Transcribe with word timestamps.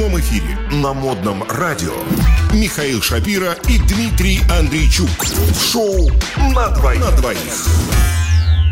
прямом 0.00 0.18
эфире 0.18 0.56
на 0.72 0.94
модном 0.94 1.42
радио 1.42 1.92
Михаил 2.54 3.02
Шапира 3.02 3.52
и 3.68 3.78
Дмитрий 3.86 4.40
Андрейчук. 4.50 5.10
В 5.26 5.62
шоу 5.62 6.08
«На 6.54 6.70
двоих». 6.70 7.00
На 7.00 7.10
двоих. 7.18 7.66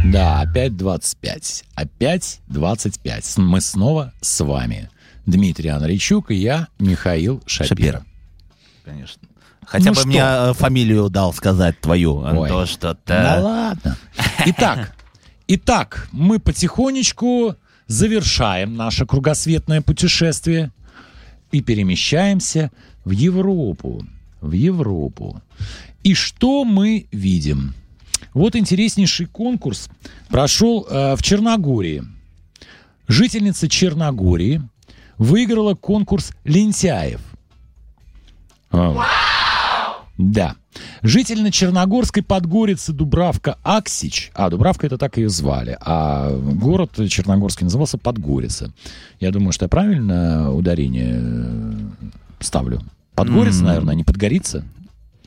Да, 0.07 0.41
опять 0.41 0.75
25. 0.79 1.65
Опять 1.75 2.41
25. 2.47 3.37
Мы 3.37 3.61
снова 3.61 4.15
с 4.23 4.43
вами. 4.43 4.89
Дмитрий 5.27 5.69
Андрейчук 5.69 6.31
и 6.31 6.37
я, 6.37 6.69
Михаил 6.79 7.43
Шапира. 7.45 7.69
Шапира. 7.69 8.05
Конечно. 8.87 9.23
Хотя 9.67 9.85
Ну 9.85 9.91
бы 9.91 10.01
что? 10.01 10.09
мне 10.09 10.23
э, 10.25 10.53
фамилию 10.55 11.11
дал 11.11 11.35
сказать 11.35 11.79
твою, 11.79 12.25
а 12.25 12.33
Ой. 12.33 12.49
то 12.49 12.65
что-то... 12.65 12.97
Да 13.05 13.39
ладно. 13.43 13.99
Итак, 14.47 14.95
итак, 15.47 16.09
мы 16.11 16.39
потихонечку 16.39 17.55
завершаем 17.87 18.77
наше 18.77 19.05
кругосветное 19.05 19.83
путешествие 19.83 20.73
и 21.53 21.61
перемещаемся 21.61 22.71
в 23.05 23.11
Европу. 23.11 24.05
В 24.41 24.53
Европу. 24.53 25.43
И 26.05 26.15
что 26.15 26.65
мы 26.65 27.07
видим? 27.11 27.75
Вот 28.35 28.55
интереснейший 28.57 29.27
конкурс 29.27 29.89
прошел 30.29 30.87
э, 30.89 31.17
в 31.17 31.23
Черногории. 31.23 32.05
Жительница 33.09 33.69
Черногории 33.69 34.63
выиграла 35.17 35.75
конкурс 35.75 36.33
лентяев. 36.45 37.21
А. 38.71 38.95
Да. 40.19 40.57
Житель 41.03 41.43
на 41.43 41.51
Черногорской 41.53 42.23
Подгорице 42.23 42.93
Дубравка 42.93 43.57
Аксич. 43.63 44.31
А, 44.35 44.51
Дубравка 44.51 44.87
это 44.87 44.99
так 44.99 45.17
ее 45.17 45.29
звали. 45.29 45.79
А 45.81 46.31
город 46.37 46.93
Черногорский 47.09 47.65
назывался 47.65 47.99
Подгорица. 47.99 48.73
Я 49.21 49.31
думаю, 49.31 49.53
что 49.53 49.65
я 49.65 49.69
правильно 49.69 50.53
ударение 50.53 51.21
э, 51.21 51.75
ставлю. 52.41 52.81
Подгорица, 53.15 53.61
М. 53.61 53.65
наверное, 53.67 53.93
а 53.93 53.97
не 53.97 54.05
Подгорица. 54.05 54.65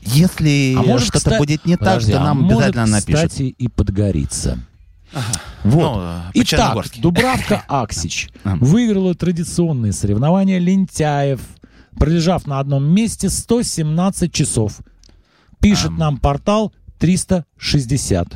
Если 0.02 0.76
А 0.78 0.82
может, 0.84 1.08
что-то 1.08 1.32
кста- 1.32 1.38
будет 1.38 1.66
не 1.66 1.78
Подожди, 1.78 2.12
так, 2.12 2.20
то 2.20 2.24
а 2.24 2.28
нам 2.28 2.42
может, 2.42 2.58
обязательно 2.60 2.86
напишут. 2.88 3.16
кстати, 3.16 3.44
и 3.44 3.68
Подгорится. 3.68 4.60
Вот. 5.64 5.96
Ну, 5.96 6.02
э, 6.02 6.20
Итак. 6.36 6.86
Дубравка 6.98 7.64
Аксич 7.68 8.30
А. 8.44 8.56
выиграла 8.56 9.14
традиционные 9.14 9.92
соревнования 9.94 10.58
лентяев, 10.58 11.42
пролежав 11.98 12.48
на 12.48 12.60
одном 12.60 12.84
месте 12.94 13.30
117 13.30 14.32
часов. 14.34 14.80
Пишет 15.60 15.90
Ам. 15.90 15.98
нам 15.98 16.18
портал 16.18 16.74
360. 17.00 18.28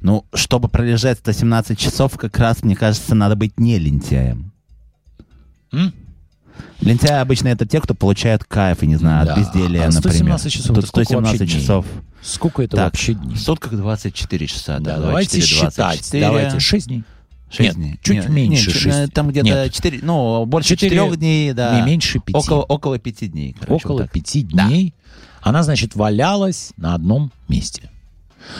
Ну, 0.00 0.24
чтобы 0.32 0.68
пролежать 0.68 1.18
117 1.18 1.78
часов, 1.78 2.16
как 2.16 2.38
раз, 2.38 2.62
мне 2.62 2.76
кажется, 2.76 3.14
надо 3.14 3.34
быть 3.36 3.58
не 3.58 3.78
лентяем. 3.78 4.52
М? 5.72 5.92
Лентяи 6.80 7.18
обычно 7.20 7.48
это 7.48 7.66
те, 7.66 7.80
кто 7.80 7.94
получают 7.94 8.44
кайф, 8.44 8.82
и 8.82 8.86
не 8.86 8.96
знаю, 8.96 9.26
Да, 9.26 9.32
от 9.34 9.38
безделия, 9.38 9.86
а 9.86 9.92
117 9.92 10.04
например. 10.04 10.50
часов 10.50 10.66
Тут 10.68 10.78
это 10.78 10.86
сколько 10.86 11.04
117 11.06 11.40
вообще 11.40 11.52
дней? 11.52 11.60
часов. 11.62 11.86
Сколько 12.22 12.62
это 12.62 12.76
Так, 12.76 12.84
вообще 12.86 13.14
дней? 13.14 13.34
В 13.36 13.40
сутках 13.40 13.72
24 13.72 14.46
часа, 14.46 14.78
да. 14.78 14.96
Да, 14.96 15.02
давайте 15.02 15.38
24, 15.38 15.46
считать. 15.70 15.76
24. 15.76 16.26
Давайте 16.26 16.60
6 16.60 16.86
дней. 16.88 17.04
Шесть 17.50 17.60
Нет, 17.60 17.76
дней. 17.76 17.98
чуть 18.02 18.14
Нет, 18.16 18.28
меньше 18.28 18.66
нет, 18.70 18.76
шести. 18.76 19.12
Там 19.12 19.28
где-то 19.30 19.46
Нет. 19.46 19.72
4, 19.72 20.00
ну, 20.02 20.44
больше 20.44 20.70
Четыре- 20.76 20.96
4 20.96 21.16
дней, 21.16 21.52
да. 21.54 21.80
Не 21.80 21.86
меньше 21.86 22.18
пяти. 22.18 22.36
Около, 22.36 22.62
около 22.62 22.98
5 22.98 23.26
дней. 23.28 23.56
короче, 23.58 23.84
Около 23.86 23.96
вот 23.98 24.02
так. 24.04 24.12
пяти 24.12 24.42
дней 24.42 24.94
она, 25.40 25.62
значит, 25.62 25.94
валялась 25.94 26.72
на 26.76 26.94
одном 26.94 27.32
месте. 27.48 27.90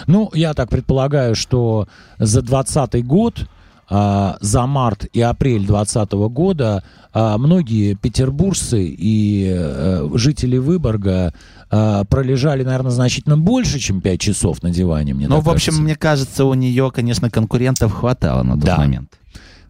Ну, 0.06 0.30
я 0.34 0.54
так 0.54 0.70
предполагаю, 0.70 1.34
что 1.34 1.86
за 2.18 2.40
20 2.42 3.04
год, 3.04 3.46
за 3.90 4.66
март 4.66 5.06
и 5.12 5.20
апрель 5.20 5.64
2020 5.66 6.12
года 6.30 6.84
а, 7.12 7.38
многие 7.38 7.94
петербуржцы 7.94 8.84
и 8.84 9.46
э, 9.50 10.08
жители 10.14 10.58
Выборга 10.58 11.32
а, 11.70 12.04
пролежали, 12.04 12.62
наверное, 12.64 12.90
значительно 12.90 13.38
больше, 13.38 13.78
чем 13.78 14.02
5 14.02 14.20
часов 14.20 14.62
на 14.62 14.70
диване, 14.70 15.14
мне 15.14 15.26
Ну, 15.26 15.36
в 15.40 15.48
общем, 15.48 15.72
кажется. 15.72 15.82
мне 15.82 15.96
кажется, 15.96 16.44
у 16.44 16.52
нее, 16.54 16.90
конечно, 16.94 17.30
конкурентов 17.30 17.92
хватало 17.92 18.42
на 18.42 18.54
тот 18.56 18.64
Да. 18.64 18.76
момент. 18.76 19.18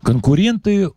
Конкуренты 0.02 0.90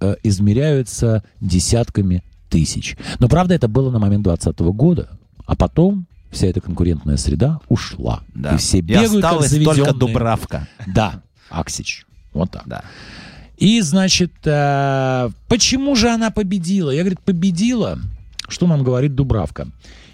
э, 0.00 0.14
измеряются 0.22 1.24
десятками 1.40 2.22
тысяч. 2.48 2.96
Но, 3.18 3.28
правда, 3.28 3.54
это 3.54 3.66
было 3.68 3.90
на 3.90 3.98
момент 3.98 4.22
2020 4.24 4.60
года. 4.76 5.18
А 5.46 5.56
потом 5.56 6.06
вся 6.30 6.46
эта 6.46 6.60
конкурентная 6.60 7.16
среда 7.16 7.58
ушла. 7.68 8.20
Да. 8.34 8.54
И 8.54 8.58
все 8.58 8.78
И 8.78 8.82
бегают, 8.82 9.10
как 9.22 9.24
осталась 9.24 9.50
только 9.50 9.74
заведенные. 9.74 9.94
Дубравка. 9.98 10.68
Да, 10.86 11.22
Аксич. 11.50 12.04
Вот 12.38 12.50
так. 12.52 12.62
Да. 12.66 12.84
И, 13.56 13.80
значит, 13.80 14.32
э, 14.44 15.30
почему 15.48 15.96
же 15.96 16.08
она 16.10 16.30
победила? 16.30 16.90
Я, 16.90 17.00
говорит, 17.00 17.20
победила, 17.20 17.98
что 18.48 18.68
нам 18.68 18.84
говорит 18.84 19.16
Дубравка. 19.16 19.66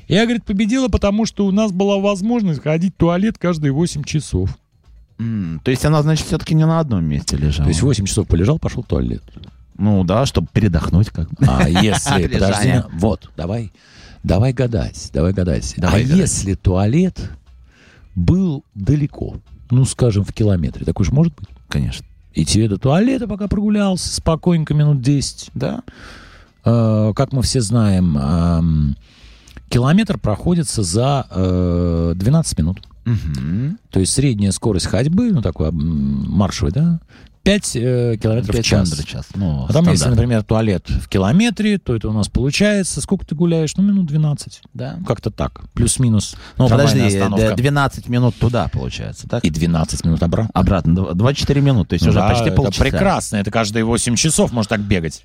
Я, 0.08 0.24
говорит, 0.24 0.44
победила, 0.44 0.88
потому 0.88 1.26
что 1.26 1.46
у 1.46 1.50
нас 1.50 1.70
была 1.70 1.98
возможность 1.98 2.62
ходить 2.62 2.94
в 2.94 2.98
туалет 2.98 3.36
каждые 3.38 3.72
8 3.72 4.04
часов. 4.04 4.56
М, 5.18 5.60
То 5.62 5.70
есть 5.70 5.84
она, 5.84 6.02
значит, 6.02 6.26
все-таки 6.26 6.54
не 6.54 6.66
на 6.66 6.80
одном 6.80 7.04
месте 7.04 7.36
лежала. 7.36 7.64
То 7.64 7.68
есть 7.68 7.82
8 7.82 8.06
часов 8.06 8.26
полежал, 8.26 8.58
пошел 8.58 8.82
в 8.82 8.86
туалет. 8.86 9.22
Ну 9.76 10.04
да, 10.04 10.24
чтобы 10.24 10.48
передохнуть 10.52 11.10
как 11.10 11.28
бы. 11.28 11.46
А 11.46 11.68
если, 11.68 12.26
подожди, 12.32 12.82
вот, 12.92 13.30
давай, 13.36 13.72
давай 14.22 14.54
гадать, 14.54 15.10
давай 15.12 15.34
гадать. 15.34 15.74
Давай 15.76 16.02
а 16.02 16.04
гадать. 16.04 16.18
если 16.18 16.54
туалет 16.54 17.30
был 18.14 18.64
далеко, 18.74 19.36
ну, 19.70 19.84
скажем, 19.84 20.24
в 20.24 20.32
километре, 20.32 20.86
такой 20.86 21.04
же 21.04 21.12
может 21.12 21.34
быть? 21.34 21.48
Конечно. 21.68 22.06
И 22.34 22.44
тебе 22.44 22.68
до 22.68 22.78
туалета 22.78 23.28
пока 23.28 23.48
прогулялся 23.48 24.14
спокойненько 24.14 24.74
минут 24.74 25.00
10. 25.00 25.50
Да. 25.54 25.82
Э, 26.64 27.12
как 27.14 27.32
мы 27.32 27.42
все 27.42 27.60
знаем, 27.60 28.18
эм, 28.18 28.96
километр 29.68 30.18
проходится 30.18 30.82
за 30.82 31.26
э, 31.30 32.12
12 32.16 32.58
минут. 32.58 32.80
Мгм. 33.04 33.78
То 33.90 34.00
есть 34.00 34.12
средняя 34.12 34.50
скорость 34.50 34.86
ходьбы, 34.86 35.30
ну, 35.30 35.42
такой 35.42 35.70
маршевый, 35.70 36.72
да, 36.72 37.00
5 37.44 37.76
э, 37.76 38.16
километров 38.20 38.54
в 38.54 38.56
Пять 38.56 38.64
час. 38.64 38.90
в 38.90 39.06
час. 39.06 39.26
Ну, 39.34 39.66
А 39.68 39.72
там, 39.72 39.86
если, 39.90 40.08
например, 40.08 40.42
туалет 40.42 40.88
в 40.88 41.08
километре, 41.08 41.78
то 41.78 41.94
это 41.94 42.08
у 42.08 42.12
нас 42.12 42.28
получается, 42.28 43.02
сколько 43.02 43.26
ты 43.26 43.34
гуляешь? 43.34 43.76
Ну, 43.76 43.82
минут 43.84 44.06
12. 44.06 44.62
Да. 44.72 44.96
Как-то 45.06 45.30
так. 45.30 45.60
Плюс-минус. 45.74 46.36
Ну, 46.56 46.68
подожди, 46.70 47.00
остановка. 47.02 47.50
д- 47.50 47.56
12 47.56 48.08
минут 48.08 48.34
туда, 48.36 48.68
получается, 48.68 49.28
так? 49.28 49.44
И 49.44 49.50
12 49.50 50.04
минут 50.06 50.22
обратно. 50.22 50.50
Обратно, 50.54 50.92
дв- 50.92 51.14
24 51.14 51.60
минуты, 51.60 51.90
то 51.90 51.94
есть 51.96 52.04
Ну 52.06 52.10
уже 52.12 52.18
да, 52.20 52.28
почти 52.30 52.46
это 52.46 52.56
полчаса. 52.56 52.82
прекрасно. 52.82 53.36
Это 53.36 53.50
каждые 53.50 53.84
8 53.84 54.16
часов 54.16 54.50
можно 54.50 54.70
так 54.70 54.80
бегать. 54.80 55.22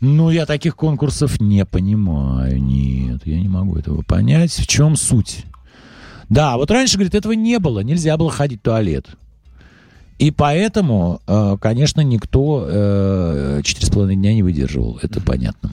Ну, 0.00 0.30
я 0.30 0.46
таких 0.46 0.76
конкурсов 0.76 1.40
не 1.40 1.64
понимаю. 1.64 2.62
Нет, 2.62 3.22
я 3.24 3.40
не 3.40 3.48
могу 3.48 3.76
этого 3.76 4.02
понять. 4.02 4.52
В 4.52 4.66
чем 4.68 4.94
суть? 4.96 5.44
Да, 6.28 6.56
вот 6.56 6.70
раньше, 6.70 6.94
говорит, 6.98 7.14
этого 7.16 7.32
не 7.32 7.58
было. 7.58 7.80
Нельзя 7.80 8.16
было 8.16 8.30
ходить 8.30 8.60
в 8.60 8.62
туалет. 8.62 9.06
И 10.18 10.30
поэтому, 10.30 11.20
э, 11.26 11.56
конечно, 11.60 12.00
никто 12.00 12.66
э, 12.68 13.60
четыре 13.64 13.86
с 13.86 13.90
половиной 13.90 14.16
дня 14.16 14.34
не 14.34 14.42
выдерживал. 14.42 14.98
Это 15.02 15.20
понятно. 15.20 15.72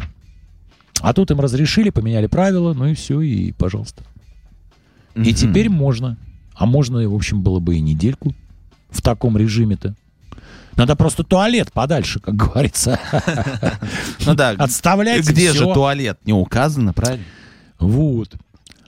А 1.01 1.13
тут 1.13 1.31
им 1.31 1.39
разрешили, 1.39 1.91
поменяли 1.91 2.27
правила, 2.27 2.73
ну 2.73 2.87
и 2.87 2.95
все, 2.95 3.21
и 3.21 3.51
пожалуйста. 3.51 4.03
И 5.15 5.33
теперь 5.33 5.69
можно. 5.69 6.17
А 6.55 6.65
можно, 6.65 7.07
в 7.07 7.15
общем, 7.15 7.41
было 7.41 7.59
бы 7.59 7.75
и 7.75 7.81
недельку 7.81 8.33
в 8.89 9.01
таком 9.01 9.37
режиме-то. 9.37 9.95
Надо 10.75 10.95
просто 10.95 11.23
туалет 11.23 11.71
подальше, 11.73 12.19
как 12.19 12.35
говорится. 12.35 12.99
Ну 14.25 14.35
да, 14.35 14.51
Отставляйте 14.51 15.31
где 15.31 15.53
же 15.53 15.65
туалет? 15.73 16.19
Не 16.25 16.33
указано, 16.33 16.93
правильно? 16.93 17.25
Вот. 17.79 18.35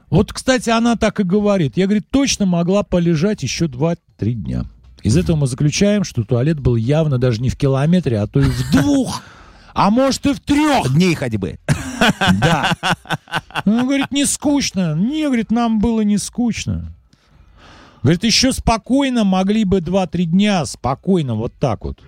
Вот, 0.10 0.34
кстати, 0.34 0.70
она 0.70 0.96
так 0.98 1.20
и 1.20 1.24
говорит. 1.24 1.78
Я, 1.78 1.86
говорит, 1.86 2.06
точно 2.10 2.46
могла 2.46 2.84
полежать 2.84 3.44
еще 3.44 3.66
2-3 3.66 3.98
дня. 4.34 4.66
Из 5.04 5.18
этого 5.18 5.36
мы 5.36 5.48
заключаем, 5.48 6.04
что 6.04 6.24
туалет 6.24 6.60
был 6.60 6.76
явно 6.76 7.18
даже 7.18 7.42
не 7.42 7.50
в 7.50 7.58
километре, 7.58 8.20
а 8.20 8.28
то 8.28 8.40
и 8.40 8.44
в 8.44 8.72
двух, 8.74 9.22
а 9.74 9.90
может 9.90 10.26
и 10.26 10.34
в 10.34 10.40
трех. 10.40 10.94
Дней 10.94 11.16
ходьбы. 11.16 11.60
Да. 12.42 12.76
Ну, 13.64 13.86
говорит, 13.86 14.12
не 14.12 14.26
скучно. 14.26 14.96
Не, 14.96 15.26
говорит, 15.26 15.52
нам 15.52 15.80
было 15.80 16.02
не 16.02 16.18
скучно. 16.18 16.96
Говорит, 18.02 18.24
еще 18.24 18.52
спокойно 18.54 19.24
могли 19.24 19.66
бы 19.66 19.80
2-3 19.82 20.24
дня, 20.24 20.66
спокойно, 20.66 21.36
вот 21.36 21.54
так 21.60 21.86
вот. 21.86 22.00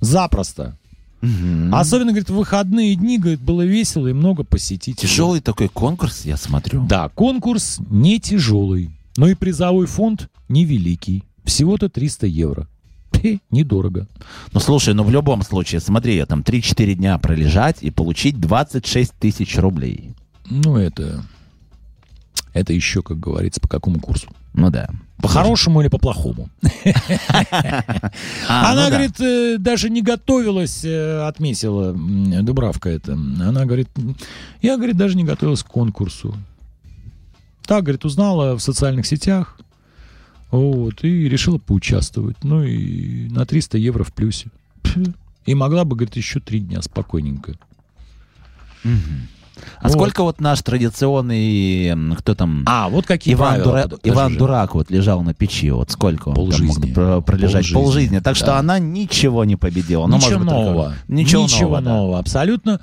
Запросто. 0.00 0.78
Мгм. 1.20 1.74
Особенно, 1.74 2.12
говорит, 2.12 2.30
в 2.30 2.34
выходные 2.34 2.96
дни, 2.96 3.18
говорит, 3.18 3.40
было 3.40 3.62
весело 3.62 4.08
и 4.08 4.12
много 4.12 4.42
посетителей. 4.42 5.08
Тяжелый 5.08 5.40
такой 5.40 5.68
конкурс, 5.68 6.24
я 6.24 6.36
смотрю. 6.36 6.84
Да, 6.86 7.10
конкурс 7.10 7.78
не 7.90 8.18
тяжелый, 8.18 8.90
но 9.16 9.28
и 9.28 9.34
призовой 9.34 9.86
фонд 9.86 10.30
невеликий. 10.48 11.24
Всего-то 11.44 11.88
300 11.88 12.26
евро. 12.26 12.68
Хе, 13.14 13.40
недорого. 13.50 14.08
Ну 14.52 14.60
слушай, 14.60 14.94
ну 14.94 15.04
в 15.04 15.10
любом 15.10 15.42
случае, 15.42 15.80
смотри, 15.80 16.16
я 16.16 16.26
там 16.26 16.40
3-4 16.40 16.94
дня 16.94 17.18
пролежать 17.18 17.78
и 17.82 17.90
получить 17.90 18.40
26 18.40 19.12
тысяч 19.14 19.56
рублей. 19.58 20.14
Ну, 20.50 20.76
это... 20.76 21.24
Это 22.52 22.74
еще, 22.74 23.02
как 23.02 23.18
говорится, 23.18 23.60
по 23.60 23.68
какому 23.68 23.98
курсу? 23.98 24.28
Ну 24.52 24.70
да. 24.70 24.88
По-хорошему 25.22 25.80
или 25.80 25.88
по-плохому? 25.88 26.50
А, 28.48 28.72
Она, 28.72 28.84
ну 28.84 28.90
говорит, 28.90 29.20
э, 29.20 29.56
даже 29.58 29.88
не 29.88 30.02
готовилась, 30.02 30.84
э, 30.84 31.26
отметила 31.26 31.94
Дубравка 31.94 32.90
это. 32.90 33.12
Она 33.12 33.64
говорит, 33.64 33.88
я, 34.60 34.76
говорит, 34.76 34.96
даже 34.96 35.16
не 35.16 35.24
готовилась 35.24 35.62
к 35.62 35.68
конкурсу. 35.68 36.36
Так, 37.64 37.84
говорит, 37.84 38.04
узнала 38.04 38.56
в 38.56 38.60
социальных 38.60 39.06
сетях, 39.06 39.58
вот, 40.52 41.02
и 41.02 41.28
решила 41.28 41.58
поучаствовать. 41.58 42.36
Ну 42.44 42.62
и 42.62 43.28
на 43.30 43.44
300 43.46 43.78
евро 43.78 44.04
в 44.04 44.12
плюсе. 44.12 44.48
И 45.46 45.54
могла 45.56 45.84
бы, 45.84 45.96
говорит, 45.96 46.14
еще 46.16 46.38
три 46.38 46.60
дня 46.60 46.80
спокойненько. 46.82 47.54
А 48.84 49.84
Вот. 49.88 49.92
сколько 49.92 50.22
вот 50.24 50.40
наш 50.40 50.60
традиционный, 50.62 51.94
кто 52.16 52.34
там, 52.34 52.64
А, 52.66 52.88
вот 52.88 53.06
какие 53.06 53.34
Иван, 53.34 53.62
правила. 53.62 53.86
Дура- 53.88 53.98
Иван 54.02 54.32
же. 54.32 54.38
Дурак 54.38 54.74
вот 54.74 54.90
лежал 54.90 55.22
на 55.22 55.34
печи, 55.34 55.70
вот 55.70 55.90
сколько 55.90 56.30
он 56.30 56.34
там 56.34 56.44
Полжизни. 56.46 56.92
мог 56.96 57.24
пролежать? 57.24 57.52
Полжизни, 57.70 57.74
Полжизни. 57.74 58.18
Так 58.20 58.34
что 58.34 58.46
да. 58.46 58.58
она 58.58 58.78
ничего 58.80 59.44
не 59.44 59.54
победила. 59.56 60.06
Ну, 60.06 60.16
Ничего 60.16 60.30
может 60.30 60.40
быть, 60.40 60.48
только- 60.48 60.64
нового. 60.70 60.94
Ничего, 61.06 61.42
Ничего 61.44 61.60
нового, 61.60 61.80
да. 61.82 61.90
нового, 61.90 62.18
абсолютно. 62.18 62.80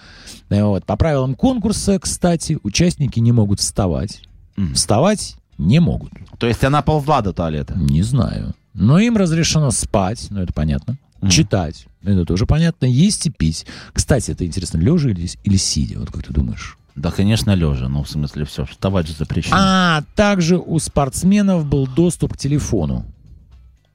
Э, 0.50 0.64
Вот. 0.64 0.86
По 0.86 0.96
правилам 0.96 1.36
конкурса, 1.36 2.00
кстати, 2.00 2.58
участники 2.64 3.20
не 3.20 3.32
могут 3.34 3.60
вставать. 3.60 4.22
Мгм. 4.56 4.74
Вставать 4.76 5.36
не 5.60 5.80
могут. 5.80 6.12
То 6.40 6.48
есть 6.48 6.64
она 6.64 6.82
ползла 6.82 7.22
до 7.22 7.34
туалета. 7.34 7.76
Не 7.78 8.02
знаю. 8.02 8.56
Но 8.74 8.98
им 9.00 9.18
разрешено 9.18 9.72
спать, 9.72 10.28
ну 10.30 10.42
это 10.42 10.54
понятно. 10.54 10.98
Мгм. 11.22 11.30
Читать, 11.30 11.86
это 12.04 12.24
тоже 12.26 12.46
понятно. 12.46 12.86
Есть 12.86 13.28
и 13.28 13.30
пить. 13.30 13.66
Кстати, 13.94 14.32
это 14.32 14.46
интересно, 14.46 14.78
лежа 14.78 15.10
или, 15.10 15.30
или 15.44 15.58
сидя, 15.58 16.00
вот 16.00 16.12
как 16.12 16.24
ты 16.24 16.34
думаешь? 16.34 16.78
Да, 16.96 17.12
конечно, 17.12 17.52
лежа. 17.56 17.88
Ну, 17.90 18.04
в 18.04 18.10
смысле, 18.10 18.46
все, 18.46 18.66
вставать 18.66 19.08
же 19.08 19.14
запрещено. 19.14 19.58
А 19.60 20.04
также 20.16 20.58
у 20.58 20.80
спортсменов 20.80 21.66
был 21.66 21.88
доступ 21.88 22.34
к 22.34 22.38
телефону. 22.38 23.06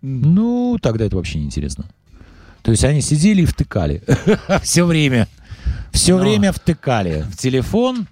Ну, 0.03 0.79
тогда 0.81 1.05
это 1.07 1.17
вообще 1.17 1.39
не 1.39 1.47
интересно. 1.47 1.87
То 2.63 2.71
есть 2.71 2.85
они 2.85 3.01
сидели 3.01 3.43
и 3.43 3.47
втыкали. 3.47 4.03
Все 4.63 4.85
время. 4.85 5.29
Все 5.93 6.17
Ну. 6.17 6.23
время 6.23 6.53
втыкали 6.53 7.25
в 7.31 7.37
телефон. 7.37 8.07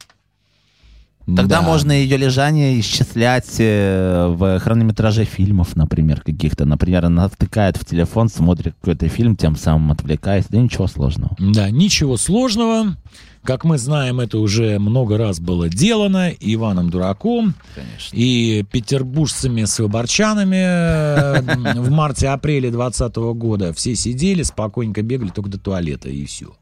Тогда 1.36 1.60
Да. 1.60 1.62
можно 1.62 1.92
ее 1.92 2.16
лежание 2.16 2.78
исчислять 2.80 3.56
э, 3.58 4.26
в 4.36 4.58
хронометраже 4.60 5.24
фильмов, 5.24 5.76
например, 5.76 6.20
каких-то. 6.20 6.64
Например, 6.64 7.06
она 7.06 7.28
втыкает 7.28 7.76
в 7.76 7.84
телефон, 7.84 8.28
смотрит 8.28 8.74
какой-то 8.80 9.08
фильм, 9.08 9.36
тем 9.36 9.56
самым 9.56 9.92
отвлекаясь. 9.92 10.46
Да 10.48 10.58
ничего 10.58 10.86
сложного. 10.86 11.36
Да, 11.38 11.70
ничего 11.70 12.16
сложного. 12.16 12.96
Как 13.44 13.64
мы 13.64 13.76
знаем, 13.76 14.20
это 14.20 14.38
уже 14.38 14.78
много 14.78 15.18
раз 15.18 15.40
было 15.40 15.68
делано 15.68 16.30
Иваном 16.30 16.90
Дураком, 16.90 17.54
Конечно. 17.74 18.16
и 18.16 18.62
петербуржцами 18.70 19.64
с 19.64 19.80
выборчанами 19.80 20.62
э, 20.62 21.80
в 21.80 21.90
марте-апреле 21.90 22.70
2020 22.70 23.16
года. 23.36 23.72
Все 23.72 23.96
сидели, 23.96 24.44
спокойненько 24.44 25.02
бегали 25.02 25.30
только 25.30 25.50
до 25.50 25.58
туалета, 25.58 26.08
и 26.08 26.24
все. 26.24 26.54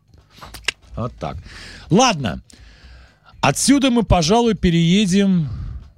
Вот 0.96 1.12
так. 1.20 1.36
Ладно. 1.90 2.40
Отсюда 3.40 3.90
мы, 3.90 4.02
пожалуй, 4.02 4.54
переедем 4.54 5.48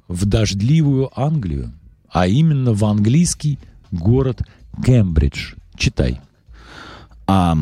в 0.09 0.27
дождливую 0.27 1.11
Англию, 1.19 1.73
а 2.09 2.27
именно 2.27 2.73
в 2.73 2.85
английский 2.85 3.59
город 3.91 4.43
Кембридж. 4.85 5.55
Читай. 5.77 6.21
А, 7.27 7.57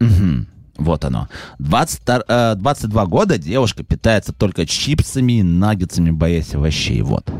мгм, 0.00 0.48
вот 0.76 1.04
оно. 1.04 1.28
22, 1.58 2.24
э, 2.28 2.54
22 2.56 3.06
года 3.06 3.38
девушка 3.38 3.84
питается 3.84 4.32
только 4.32 4.66
чипсами 4.66 5.34
и 5.34 5.42
наггетсами, 5.42 6.10
боясь 6.10 6.54
овощей. 6.54 7.00
Вот. 7.02 7.30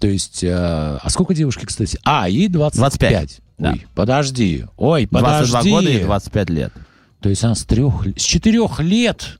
То 0.00 0.08
есть, 0.08 0.42
э, 0.42 0.50
а 0.50 1.10
сколько 1.10 1.34
девушки, 1.34 1.66
кстати? 1.66 1.98
А, 2.02 2.28
ей 2.28 2.48
25. 2.48 2.98
25, 2.98 3.40
да. 3.58 3.72
Ой, 3.72 3.86
подожди. 3.94 4.64
Ой, 4.76 5.06
подожди. 5.06 5.52
22 5.52 5.70
года 5.70 5.90
и 5.90 6.02
25 6.02 6.50
лет. 6.50 6.72
То 7.20 7.28
есть 7.28 7.44
она 7.44 7.54
с 7.54 7.64
трех, 7.64 8.04
с 8.16 8.22
четырех 8.22 8.80
лет 8.80 9.38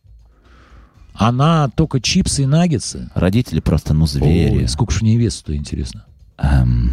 она 1.15 1.69
только 1.69 2.01
чипсы 2.01 2.43
и 2.43 2.47
наггетсы. 2.47 3.11
Родители 3.15 3.61
просто, 3.61 3.95
ну, 3.95 4.07
звери. 4.07 4.59
Ой, 4.63 4.69
сколько 4.69 4.93
ж 4.93 5.03
у 5.03 5.05
нее 5.05 5.19
весу-то, 5.19 5.55
интересно. 5.55 6.05
Эм, 6.39 6.93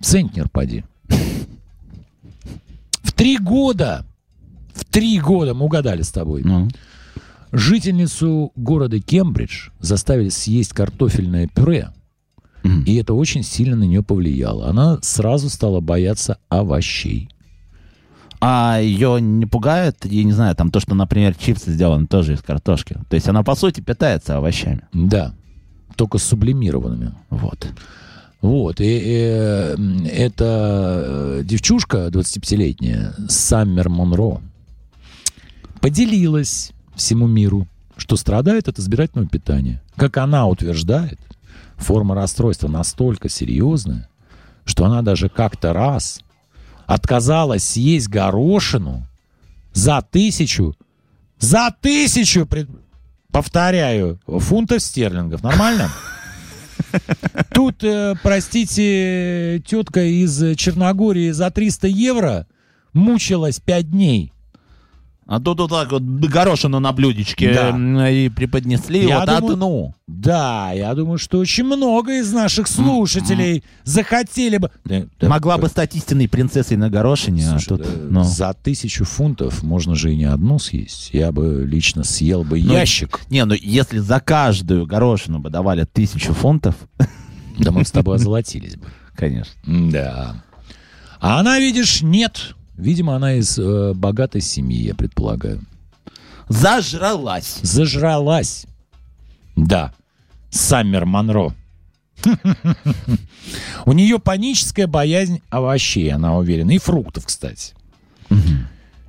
Центнер, 0.00 0.48
поди. 0.48 0.84
В 3.02 3.12
три 3.12 3.38
года, 3.38 4.04
в 4.74 4.84
три 4.84 5.18
года, 5.20 5.54
мы 5.54 5.66
угадали 5.66 6.02
с 6.02 6.10
тобой, 6.10 6.42
ну, 6.44 6.68
жительницу 7.52 8.52
города 8.56 9.00
Кембридж 9.00 9.70
заставили 9.80 10.28
съесть 10.28 10.72
картофельное 10.72 11.48
пюре, 11.48 11.90
Мгм. 12.62 12.84
и 12.84 12.94
это 12.96 13.14
очень 13.14 13.42
сильно 13.42 13.76
на 13.76 13.84
нее 13.84 14.02
повлияло. 14.02 14.68
Она 14.68 14.98
сразу 15.02 15.48
стала 15.48 15.80
бояться 15.80 16.38
овощей. 16.48 17.28
А 18.40 18.78
ее 18.80 19.20
не 19.20 19.44
пугает, 19.44 19.98
я 20.04 20.24
не 20.24 20.32
знаю, 20.32 20.56
там 20.56 20.70
то, 20.70 20.80
что, 20.80 20.94
например, 20.94 21.34
чипсы 21.34 21.72
сделаны 21.72 22.06
тоже 22.06 22.34
из 22.34 22.40
картошки. 22.40 22.96
То 23.08 23.14
есть 23.16 23.28
она, 23.28 23.42
по 23.42 23.54
сути, 23.54 23.80
питается 23.80 24.38
овощами. 24.38 24.82
Да, 24.94 25.34
только 25.96 26.16
сублимированными. 26.18 27.12
Вот. 27.28 27.68
Вот, 28.40 28.80
и, 28.80 29.00
э, 29.02 29.74
м, 29.74 30.06
эта 30.06 31.04
э, 31.06 31.42
девчушка 31.44 32.08
25-летняя, 32.10 33.12
Саммер 33.28 33.90
Монро, 33.90 34.40
поделилась 35.82 36.72
всему 36.94 37.26
миру, 37.26 37.68
что 37.98 38.16
страдает 38.16 38.68
от 38.68 38.78
избирательного 38.78 39.28
питания. 39.28 39.82
Как 39.96 40.16
она 40.16 40.46
утверждает, 40.46 41.18
форма 41.76 42.14
расстройства 42.14 42.68
настолько 42.68 43.28
серьезная, 43.28 44.08
что 44.64 44.86
она 44.86 45.02
даже 45.02 45.28
как-то 45.28 45.74
раз 45.74 46.20
отказалась 46.90 47.62
съесть 47.62 48.08
горошину 48.08 49.06
за 49.72 50.02
тысячу, 50.02 50.74
за 51.38 51.72
тысячу, 51.80 52.46
пред- 52.46 52.68
повторяю, 53.30 54.18
фунтов 54.26 54.82
стерлингов. 54.82 55.44
Нормально? 55.44 55.88
Тут, 57.54 57.84
э, 57.84 58.16
простите, 58.24 59.62
тетка 59.64 60.02
из 60.02 60.56
Черногории 60.56 61.30
за 61.30 61.52
300 61.52 61.86
евро 61.86 62.48
мучилась 62.92 63.60
5 63.60 63.90
дней. 63.92 64.32
А 65.32 65.38
тут 65.38 65.60
вот 65.60 65.70
так 65.70 65.92
вот 65.92 66.02
горошину 66.02 66.80
на 66.80 66.90
блюдечке 66.92 67.54
Да. 67.54 68.10
и 68.10 68.28
преподнесли, 68.28 69.06
Я 69.06 69.20
вот 69.20 69.26
думаю- 69.28 69.52
одну. 69.52 69.94
Да, 70.08 70.72
я 70.72 70.92
думаю, 70.92 71.18
что 71.18 71.38
очень 71.38 71.62
много 71.62 72.18
из 72.18 72.32
наших 72.32 72.66
слушателей 72.66 73.62
захотели 73.84 74.56
бы... 74.56 74.72
Да, 74.84 75.04
да, 75.20 75.28
Могла 75.28 75.54
как- 75.54 75.62
бы 75.62 75.68
стать 75.68 75.94
истинной 75.94 76.28
принцессой 76.28 76.76
на 76.76 76.90
горошине, 76.90 77.42
Слушай, 77.48 77.64
а 77.64 77.68
тут... 77.68 77.80
да, 77.82 77.88
ну. 78.10 78.24
За 78.24 78.52
тысячу 78.54 79.04
фунтов 79.04 79.62
можно 79.62 79.94
же 79.94 80.12
и 80.12 80.16
не 80.16 80.24
одну 80.24 80.58
съесть. 80.58 81.10
Я 81.12 81.30
бы 81.30 81.64
лично 81.64 82.02
съел 82.02 82.42
бы 82.42 82.60
Ну, 82.60 82.72
ящик. 82.74 83.20
Не, 83.30 83.44
ну 83.44 83.54
если 83.54 83.98
за 83.98 84.18
каждую 84.18 84.84
горошину 84.84 85.38
бы 85.38 85.48
давали 85.48 85.84
тысячу 85.84 86.32
фунтов, 86.34 86.74
Да 87.56 87.70
мы 87.70 87.84
с 87.84 87.92
тобой 87.92 88.16
озолотились 88.16 88.74
бы. 88.74 88.86
конечно. 89.14 89.52
Да. 89.64 90.42
А 91.20 91.38
она, 91.38 91.60
видишь, 91.60 92.02
нет. 92.02 92.56
Видимо, 92.80 93.16
она 93.16 93.34
из 93.34 93.58
э, 93.58 93.92
богатой 93.94 94.40
семьи, 94.40 94.82
я 94.82 94.94
предполагаю. 94.94 95.60
Зажралась. 96.48 97.60
Зажралась. 97.62 98.66
Да. 99.54 99.92
Саммер 100.50 101.04
Монро. 101.04 101.54
У 103.86 103.92
нее 103.92 104.18
паническая 104.18 104.86
боязнь 104.86 105.42
овощей, 105.50 106.10
она 106.10 106.36
уверена. 106.36 106.72
И 106.72 106.78
фруктов, 106.78 107.26
кстати. 107.26 107.74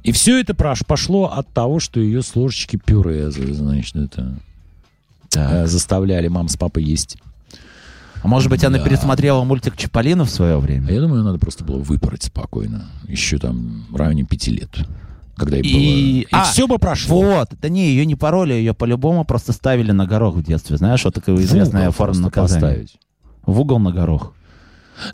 И 0.04 0.12
все 0.12 0.40
это 0.40 0.54
пошло 0.54 1.32
от 1.32 1.52
того, 1.54 1.80
что 1.80 2.00
ее 2.00 2.22
с 2.24 2.36
ложечки 2.36 2.78
пюре, 2.78 3.30
значит, 3.30 3.96
это, 3.96 4.36
э, 5.36 5.68
заставляли 5.68 6.28
мам 6.28 6.48
с 6.48 6.58
папой 6.58 6.84
есть. 6.84 7.18
А 8.24 8.28
может 8.28 8.50
быть, 8.50 8.64
она 8.64 8.78
Да. 8.78 8.84
пересмотрела 8.84 9.44
мультик 9.44 9.76
Чиполлино 9.78 10.26
в 10.26 10.30
свое 10.30 10.54
А 10.56 10.60
время? 10.60 10.92
я 10.92 11.02
думаю, 11.02 11.24
надо 11.24 11.40
просто 11.40 11.64
было 11.64 11.80
выпороть 11.80 12.24
спокойно. 12.24 12.86
Еще 13.08 13.38
там 13.40 13.86
в 13.90 13.96
районе 13.96 14.24
пяти 14.26 14.52
лет. 14.52 14.70
Когда 15.36 15.58
ей 15.58 15.64
И- 15.64 15.74
было... 15.74 15.82
И 15.82 16.28
а, 16.32 16.44
все 16.44 16.68
бы 16.68 16.78
прошло. 16.78 17.20
Вот, 17.22 17.50
да 17.60 17.70
не, 17.70 17.88
ее 17.88 18.06
не 18.06 18.16
пароли, 18.16 18.54
ее 18.54 18.74
по-любому 18.76 19.26
просто 19.26 19.54
ставили 19.54 19.92
на 19.92 20.06
горох 20.06 20.36
в 20.36 20.44
детстве. 20.44 20.78
Знаешь, 20.78 21.04
вот 21.04 21.16
такая 21.16 21.36
известная 21.38 21.90
форма 21.90 22.20
наказания. 22.20 22.62
поставить. 22.62 22.96
В 23.46 23.60
угол 23.60 23.80
на 23.80 23.92
горох. 23.92 24.34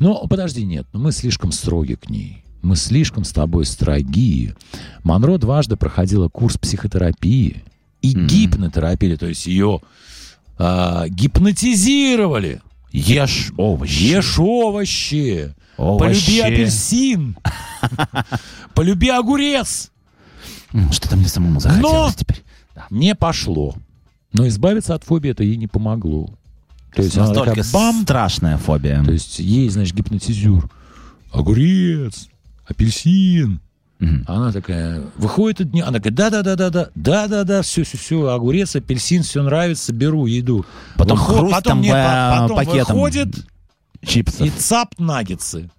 Ну, 0.02 0.28
подожди, 0.28 0.66
нет, 0.66 0.86
ну 0.92 1.00
мы 1.00 1.14
слишком 1.14 1.54
строги 1.54 1.96
к 1.96 2.10
ней. 2.10 2.44
Мы 2.62 2.76
слишком 2.76 3.24
с 3.24 3.32
тобой 3.32 3.66
строги. 3.66 4.54
Монро 5.04 5.38
дважды 5.38 5.78
проходила 5.78 6.28
курс 6.28 6.58
психотерапии 6.58 7.64
и 8.02 8.18
Мгм. 8.18 8.28
гипнотерапии, 8.28 9.16
то 9.16 9.28
есть 9.28 9.46
ее 9.46 9.80
а, 10.60 11.08
гипнотизировали. 11.08 12.62
Ешь 12.92 13.52
овощи. 13.58 14.04
Ешь 14.04 14.40
овощи, 14.40 15.54
овощи. 15.78 16.26
полюби 16.26 16.40
апельсин, 16.40 17.38
полюби 18.74 19.10
огурец. 19.10 19.92
Что-то 20.92 21.16
мне 21.16 21.28
самому 21.28 21.60
захотелось 21.60 22.16
теперь. 22.16 22.44
Не 22.90 23.16
пошло. 23.16 23.76
Но 24.34 24.48
избавиться 24.48 24.94
от 24.96 25.04
фобии 25.04 25.32
это 25.32 25.44
ей 25.44 25.58
не 25.58 25.68
помогло. 25.68 26.30
То 26.94 27.02
есть 27.04 27.16
Настолько 27.16 27.56
такая 27.56 27.66
бам, 27.74 28.02
страшная 28.04 28.58
фобия. 28.58 29.04
то 29.04 29.12
есть 29.12 29.40
ей, 29.40 29.70
значит, 29.70 29.96
гипнотизер. 29.96 30.70
Огурец, 31.32 32.28
апельсин. 32.66 33.62
А 34.00 34.36
Она 34.36 34.52
такая, 34.52 35.02
выходит 35.16 35.62
от 35.62 35.74
нее, 35.74 35.84
она 35.84 35.98
такая, 35.98 36.14
да-да-да-да-да, 36.14 36.90
да-да-да, 36.94 37.62
все-все-все, 37.64 38.28
огурец, 38.30 38.76
апельсин, 38.76 39.24
все 39.24 39.42
нравится, 39.42 39.92
беру, 39.92 40.28
еду. 40.28 40.66
Потом 40.98 41.18
Выход- 41.18 41.36
хруст 41.38 41.54
потом, 41.56 41.72
там 41.72 41.82
нет, 41.82 41.94
по- 41.94 42.02
по- 42.04 42.42
потом 42.42 42.58
пакетом 42.58 42.96
выходит 42.96 43.36
чипсов. 44.06 44.42
и 44.42 44.48
И, 44.48 44.50
цап 44.52 45.00
наггетсы 45.00 45.70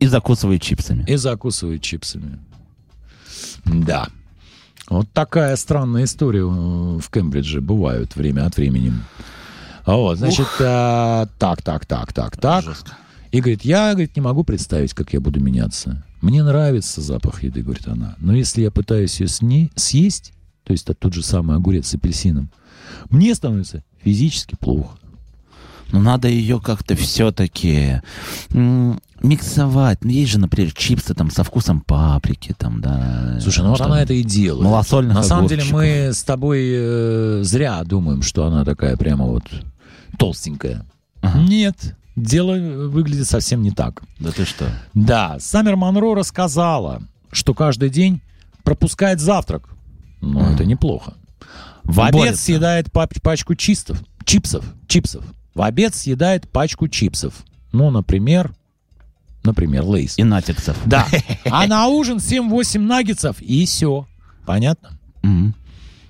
закусывает 0.00 0.62
чипсами. 0.62 1.04
и 1.06 1.16
закусывает 1.16 1.82
чипсами. 1.82 2.38
Да. 3.66 4.08
Вот 4.88 5.06
такая 5.12 5.54
странная 5.56 6.04
история 6.04 6.40
э, 6.40 6.44
в 6.98 7.10
Кембридже 7.12 7.60
бывают 7.60 8.16
время 8.16 8.46
от 8.46 8.56
времени. 8.56 8.92
Вот, 9.86 10.18
значит, 10.18 10.46
а, 10.60 11.26
так, 11.38 11.62
так, 11.62 11.86
так, 11.86 12.12
так, 12.12 12.36
так. 12.38 12.64
Жестко. 12.64 12.92
И 13.32 13.40
говорит, 13.40 13.62
я, 13.62 13.92
говорит, 13.92 14.16
не 14.16 14.22
могу 14.22 14.44
представить, 14.44 14.92
как 14.94 15.12
я 15.12 15.20
буду 15.20 15.40
меняться. 15.40 16.04
Мне 16.20 16.42
нравится 16.42 17.00
запах 17.00 17.42
еды, 17.42 17.62
говорит 17.62 17.86
она. 17.88 18.16
Но 18.18 18.34
если 18.34 18.62
я 18.62 18.70
пытаюсь 18.70 19.20
ее 19.20 19.26
сне- 19.28 19.70
съесть, 19.76 20.32
то 20.64 20.72
есть 20.72 20.88
тот 20.98 21.14
же 21.14 21.22
самый 21.22 21.56
огурец 21.56 21.88
с 21.88 21.94
апельсином, 21.94 22.50
мне 23.08 23.34
становится 23.34 23.84
физически 24.02 24.56
плохо. 24.58 24.98
Но 25.92 26.00
надо 26.00 26.28
ее 26.28 26.60
как-то 26.60 26.94
все-таки 26.94 28.00
миксовать. 29.22 30.04
Ну, 30.04 30.10
есть 30.10 30.30
же, 30.30 30.38
например, 30.38 30.72
чипсы 30.72 31.14
там 31.14 31.30
со 31.30 31.44
вкусом 31.44 31.80
паприки, 31.80 32.54
там, 32.56 32.80
да. 32.80 33.38
Слушай, 33.40 33.64
ну 33.64 33.70
вот 33.70 33.80
она 33.80 34.02
это 34.02 34.14
и 34.14 34.22
делает. 34.22 34.64
малосольных 34.64 35.14
На 35.14 35.22
самом 35.22 35.46
деле 35.46 35.64
мы 35.70 36.12
с 36.12 36.22
тобой 36.22 36.60
э, 36.72 37.40
зря 37.42 37.82
думаем, 37.84 38.22
что 38.22 38.46
она 38.46 38.64
такая 38.64 38.96
прямо 38.96 39.26
вот 39.26 39.44
толстенькая. 40.18 40.86
Ага. 41.22 41.40
Нет, 41.40 41.96
дело 42.22 42.88
выглядит 42.88 43.26
совсем 43.26 43.62
не 43.62 43.70
так. 43.70 44.02
Да 44.18 44.30
ты 44.32 44.44
что? 44.44 44.70
Да, 44.94 45.36
Саммер 45.40 45.76
Монро 45.76 46.14
рассказала, 46.14 47.02
что 47.32 47.54
каждый 47.54 47.90
день 47.90 48.20
пропускает 48.64 49.20
завтрак. 49.20 49.68
Мгм. 50.20 50.38
это 50.40 50.64
неплохо. 50.64 51.14
В 51.84 52.00
обед 52.02 52.36
съедает 52.36 52.92
пачку 52.92 53.54
чистов, 53.54 54.02
чипсов, 54.24 54.64
чипсов. 54.86 55.24
В 55.54 55.62
обед 55.62 55.94
съедает 55.94 56.48
пачку 56.50 56.88
чипсов. 56.88 57.34
Ну, 57.72 57.90
например, 57.90 58.52
например, 59.42 59.84
лейс. 59.84 60.18
И 60.18 60.24
натиксов. 60.24 60.76
Да. 60.84 61.06
А 61.50 61.66
на 61.66 61.88
ужин 61.88 62.18
7-8 62.18 62.78
наггетсов 62.80 63.40
и 63.40 63.64
все. 63.64 64.06
Понятно? 64.46 64.90
Мгм. 65.22 65.54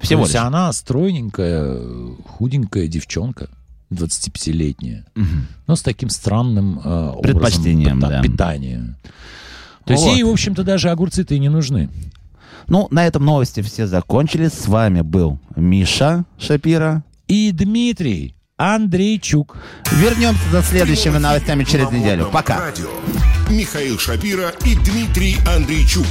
Всего 0.01 0.23
То 0.23 0.27
есть 0.27 0.35
лишь. 0.35 0.43
она 0.43 0.73
стройненькая, 0.73 1.79
худенькая 2.27 2.87
девчонка, 2.87 3.49
25-летняя, 3.91 5.05
Мгм. 5.15 5.47
но 5.67 5.77
с 5.77 5.83
таким 5.83 6.09
странным 6.11 6.79
э, 6.85 6.89
образом 7.09 7.23
Предпочтением, 7.23 7.99
пита- 7.99 8.09
да. 8.09 8.23
питания. 8.23 8.97
То 9.85 9.93
есть 9.95 10.05
Вот. 10.05 10.15
ей, 10.15 10.23
в 10.23 10.29
общем-то, 10.29 10.63
даже 10.63 10.91
огурцы-то 10.91 11.35
и 11.35 11.39
не 11.39 11.49
нужны. 11.49 11.89
Ну, 12.69 12.87
на 12.91 13.07
этом 13.07 13.25
новости 13.25 13.63
все 13.63 13.87
закончились. 13.87 14.53
С 14.53 14.69
вами 14.69 15.01
был 15.01 15.41
Миша 15.57 16.25
Шапира. 16.39 17.03
И 17.27 17.51
Дмитрий 17.53 18.35
Андрейчук. 18.57 19.57
Вернемся 19.93 20.43
за 20.53 20.63
следующими 20.63 21.17
новостями 21.19 21.65
через 21.65 21.91
неделю. 21.91 22.29
Пока. 22.33 22.59
Радио. 22.61 22.89
Михаил 23.49 23.99
Шапира 23.99 24.51
и 24.65 24.75
Дмитрий 24.77 25.37
Андрейчук. 25.57 26.07